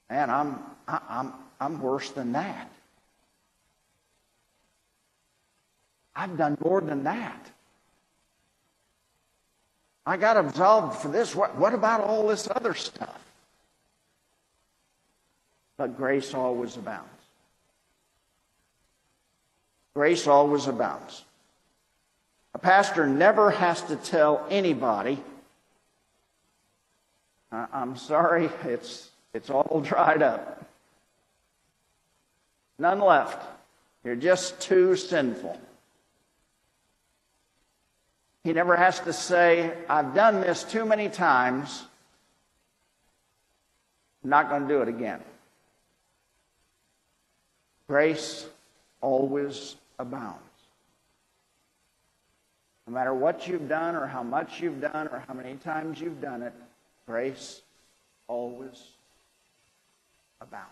[0.08, 2.70] man, I'm, I'm, I'm worse than that.
[6.16, 7.49] I've done more than that.
[10.06, 11.34] I got absolved for this.
[11.34, 13.18] What, what about all this other stuff?
[15.76, 17.08] But grace always abounds.
[19.94, 21.24] Grace always abounds.
[22.54, 25.18] A pastor never has to tell anybody,
[27.52, 30.64] uh, I'm sorry, it's, it's all dried up.
[32.78, 33.46] None left.
[34.04, 35.60] You're just too sinful.
[38.44, 41.84] He never has to say, I've done this too many times.
[44.24, 45.20] I'm not going to do it again.
[47.86, 48.46] Grace
[49.00, 50.38] always abounds.
[52.86, 56.20] No matter what you've done or how much you've done or how many times you've
[56.20, 56.52] done it,
[57.06, 57.60] grace
[58.26, 58.82] always
[60.40, 60.66] abounds.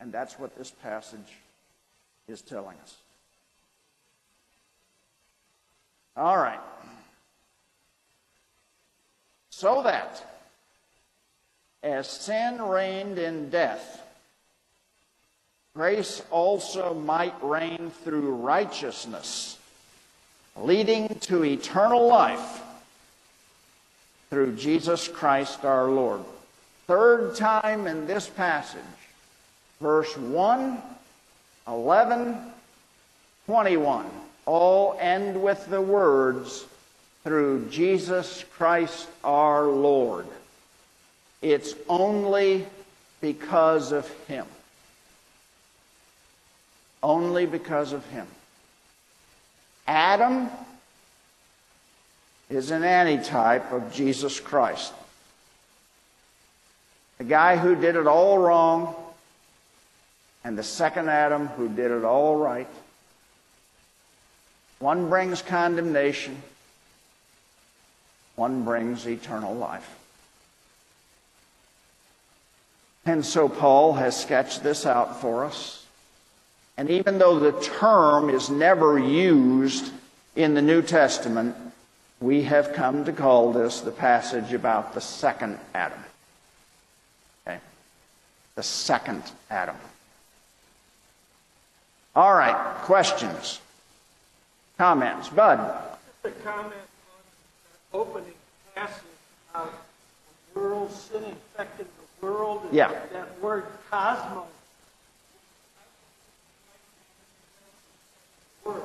[0.00, 1.38] And that's what this passage
[2.28, 2.96] is telling us.
[6.16, 6.60] All right.
[9.50, 10.24] So that
[11.82, 14.02] as sin reigned in death,
[15.74, 19.58] grace also might reign through righteousness,
[20.56, 22.62] leading to eternal life
[24.30, 26.22] through Jesus Christ our Lord.
[26.86, 28.80] Third time in this passage,
[29.80, 30.80] verse 1,
[31.66, 32.36] 11,
[33.46, 34.10] 21
[34.46, 36.64] all end with the words,
[37.24, 40.26] through Jesus Christ our Lord.
[41.42, 42.64] It's only
[43.20, 44.46] because of Him.
[47.02, 48.28] Only because of Him.
[49.88, 50.48] Adam
[52.48, 54.92] is an antitype of Jesus Christ.
[57.18, 58.94] The guy who did it all wrong,
[60.44, 62.68] and the second Adam who did it all right.
[64.78, 66.42] One brings condemnation,
[68.34, 69.88] one brings eternal life.
[73.06, 75.86] And so Paul has sketched this out for us.
[76.76, 79.92] And even though the term is never used
[80.34, 81.56] in the New Testament,
[82.20, 85.98] we have come to call this the passage about the second Adam.
[87.46, 87.58] Okay?
[88.56, 89.76] The second Adam.
[92.14, 93.60] All right, questions?
[94.78, 95.28] Comments?
[95.30, 95.56] Bud?
[96.22, 96.74] Just a comment
[97.94, 98.34] on opening
[98.74, 99.02] passage
[99.54, 99.72] about
[100.52, 101.86] the world, sin infected
[102.20, 102.62] the world.
[102.64, 102.88] and Yeah.
[103.12, 104.44] That word cosmos.
[108.64, 108.82] World.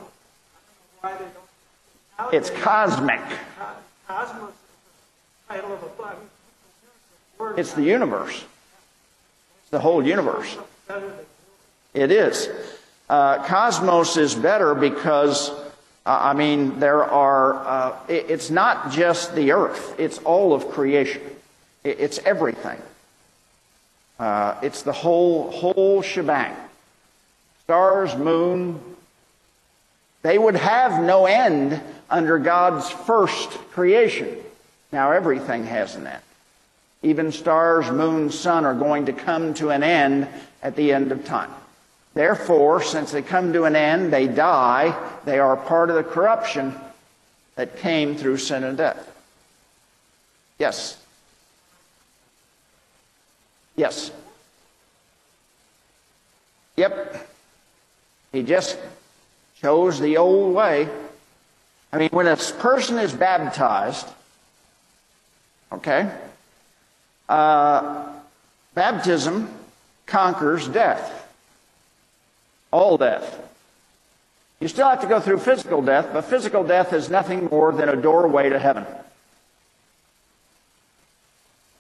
[1.04, 1.26] I don't know why they
[2.20, 2.34] don't.
[2.34, 3.20] It's cosmic.
[3.20, 3.66] co-
[4.08, 4.56] Cosmos is
[5.48, 6.16] the title of a book.
[7.38, 8.46] Word It's the universe.
[9.62, 10.58] It's the whole universe.
[10.88, 11.26] better than
[11.94, 12.48] It is.
[13.10, 15.52] Uh, cosmos is better because,
[16.06, 21.22] I mean, there are, uh, it, it's not just the earth, it's all of creation.
[21.84, 22.82] It, it's everything.
[24.20, 26.56] Uh, it's the whole, whole shebang.
[27.64, 28.80] Stars, moon,
[30.22, 34.38] they would have no end under God's first creation.
[34.92, 36.22] Now everything has an end.
[37.04, 40.28] Even stars, moon, sun are going to come to an end
[40.62, 41.50] at the end of time.
[42.14, 44.96] Therefore, since they come to an end, they die.
[45.24, 46.76] They are part of the corruption
[47.56, 49.10] that came through sin and death.
[50.60, 50.98] Yes.
[53.76, 54.12] Yes.
[56.76, 57.30] Yep.
[58.32, 58.78] He just
[59.62, 60.90] chose the old way.
[61.94, 64.08] I mean, when a person is baptized,
[65.72, 66.10] okay,
[67.28, 68.08] uh,
[68.74, 69.50] baptism
[70.06, 71.21] conquers death.
[72.72, 73.38] All death.
[74.60, 77.90] You still have to go through physical death, but physical death is nothing more than
[77.90, 78.86] a doorway to heaven.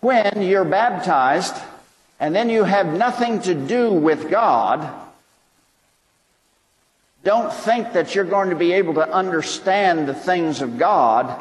[0.01, 1.55] When you're baptized
[2.19, 4.91] and then you have nothing to do with God,
[7.23, 11.39] don't think that you're going to be able to understand the things of God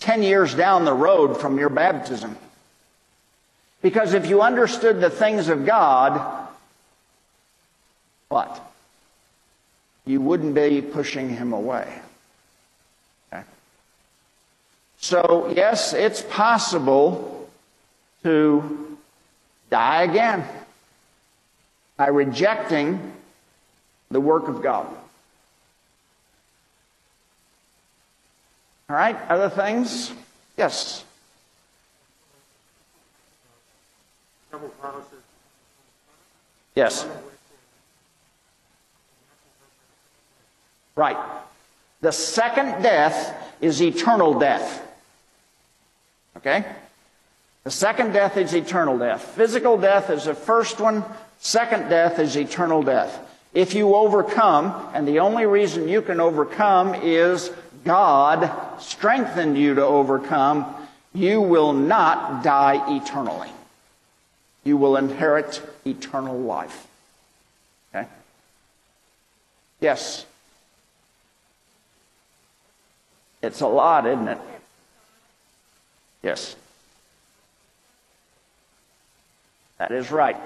[0.00, 2.36] 10 years down the road from your baptism.
[3.80, 6.43] Because if you understood the things of God,
[8.28, 8.72] what?
[10.06, 12.00] You wouldn't be pushing him away.
[13.32, 13.42] Okay?
[14.98, 17.48] So, yes, it's possible
[18.22, 18.98] to
[19.70, 20.44] die again
[21.96, 23.12] by rejecting
[24.10, 24.86] the work of God.
[28.88, 30.12] All right, other things?
[30.56, 31.04] Yes.
[36.74, 37.06] Yes.
[40.96, 41.16] Right.
[42.00, 44.82] The second death is eternal death.
[46.36, 46.64] Okay?
[47.64, 49.22] The second death is eternal death.
[49.22, 51.04] Physical death is the first one.
[51.38, 53.18] Second death is eternal death.
[53.54, 57.50] If you overcome, and the only reason you can overcome is
[57.84, 60.66] God strengthened you to overcome,
[61.14, 63.50] you will not die eternally.
[64.64, 66.86] You will inherit eternal life.
[67.94, 68.08] Okay?
[69.80, 70.26] Yes.
[73.44, 74.38] It's a lot, isn't it?
[76.22, 76.56] Yes.
[79.78, 80.36] That is right.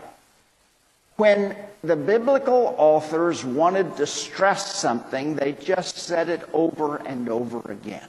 [1.16, 7.70] When the biblical authors wanted to stress something, they just said it over and over
[7.70, 8.09] again.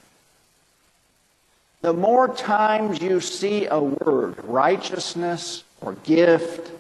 [1.82, 6.72] The more times you see a word, righteousness or gift,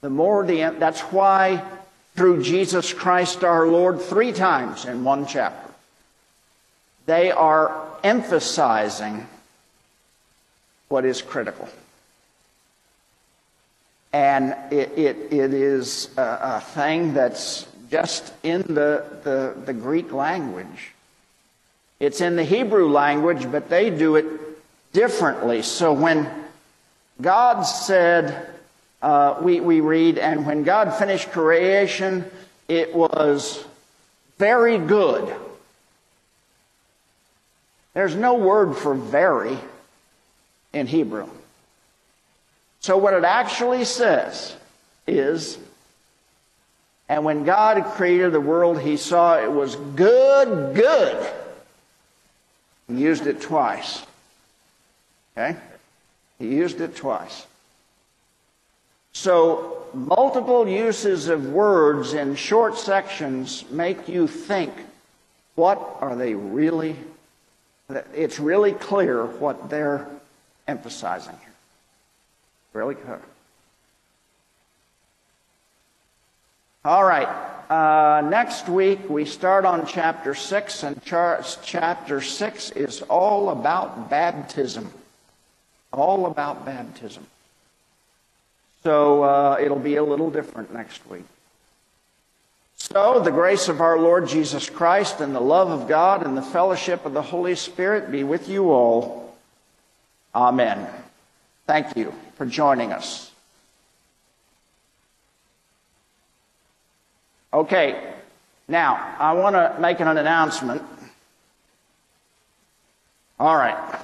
[0.00, 1.62] the more the, that's why
[2.16, 5.63] through Jesus Christ our Lord, three times in one chapter,
[7.06, 9.26] they are emphasizing
[10.88, 11.68] what is critical.
[14.12, 20.12] And it, it, it is a, a thing that's just in the, the, the Greek
[20.12, 20.92] language.
[22.00, 24.26] It's in the Hebrew language, but they do it
[24.92, 25.62] differently.
[25.62, 26.30] So when
[27.20, 28.48] God said,
[29.02, 32.24] uh, we, we read, and when God finished creation,
[32.68, 33.64] it was
[34.38, 35.34] very good.
[37.94, 39.56] There's no word for very
[40.72, 41.28] in Hebrew.
[42.80, 44.54] So what it actually says
[45.06, 45.56] is,
[47.08, 51.32] and when God created the world, he saw it was good, good.
[52.88, 54.04] He used it twice.
[55.36, 55.56] Okay?
[56.38, 57.46] He used it twice.
[59.12, 64.72] So, multiple uses of words in short sections make you think
[65.54, 66.96] what are they really?
[67.88, 70.06] It's really clear what they're
[70.66, 71.52] emphasizing here.
[72.72, 73.20] Really clear.
[76.84, 77.28] All right.
[77.70, 84.10] Uh, next week we start on chapter 6, and char- chapter 6 is all about
[84.10, 84.90] baptism.
[85.92, 87.26] All about baptism.
[88.82, 91.24] So uh, it'll be a little different next week.
[92.92, 96.42] So, the grace of our Lord Jesus Christ and the love of God and the
[96.42, 99.34] fellowship of the Holy Spirit be with you all.
[100.34, 100.86] Amen.
[101.66, 103.30] Thank you for joining us.
[107.54, 108.12] Okay,
[108.68, 110.82] now I want to make an announcement.
[113.40, 113.98] All right.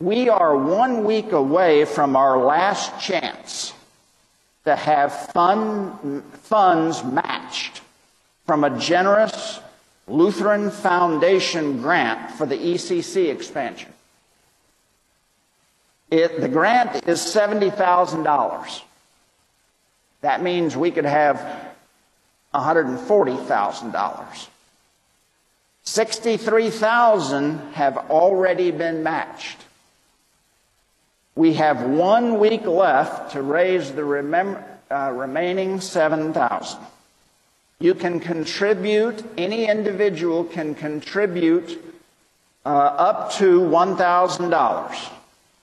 [0.00, 3.72] We are one week away from our last chance
[4.64, 7.80] to have fund, funds matched
[8.46, 9.60] from a generous
[10.08, 13.92] Lutheran Foundation grant for the ECC expansion.
[16.10, 18.82] It, the grant is $70,000.
[20.20, 21.72] That means we could have
[22.54, 24.48] $140,000.
[25.84, 29.58] 63,000 have already been matched.
[31.34, 36.78] We have one week left to raise the remem- uh, remaining 7,000.
[37.80, 41.82] You can contribute, any individual can contribute
[42.64, 45.10] uh, up to $1,000.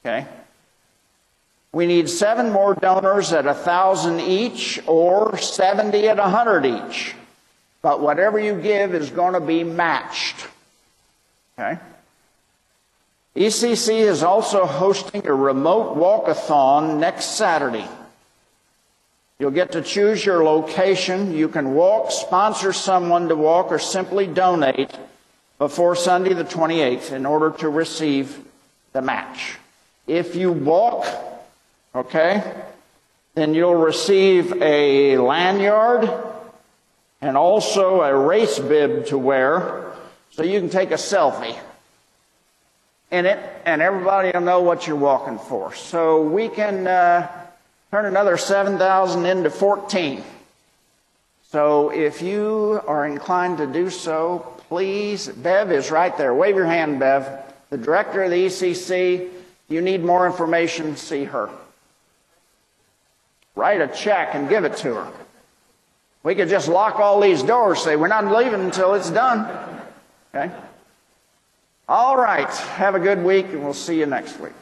[0.04, 0.28] Okay?
[1.72, 7.16] We need seven more donors at a thousand each or 70 at a hundred each.
[7.82, 10.48] But whatever you give is going to be matched.
[11.58, 11.80] Okay?
[13.36, 17.88] ECC is also hosting a remote walkathon next Saturday.
[19.38, 21.34] You'll get to choose your location.
[21.34, 24.92] You can walk, sponsor someone to walk, or simply donate
[25.60, 28.44] before Sunday the 28th in order to receive
[28.94, 29.58] the match.
[30.08, 31.06] If you walk,
[31.94, 32.44] okay,
[33.36, 36.10] then you'll receive a lanyard
[37.22, 39.94] and also a race bib to wear
[40.32, 41.58] so you can take a selfie
[43.12, 45.74] in it and everybody will know what you're walking for.
[45.74, 47.28] So we can uh,
[47.92, 50.24] turn another 7,000 into 14.
[51.52, 56.34] So if you are inclined to do so, please, Bev is right there.
[56.34, 57.28] Wave your hand, Bev.
[57.72, 59.30] The director of the ECC,
[59.68, 61.50] you need more information, see her.
[63.56, 65.12] Write a check and give it to her.
[66.22, 69.48] We could just lock all these doors, say, we're not leaving until it's done.
[70.34, 70.54] Okay?
[71.90, 72.48] All right.
[72.48, 74.54] Have a good week, and we'll see you next week.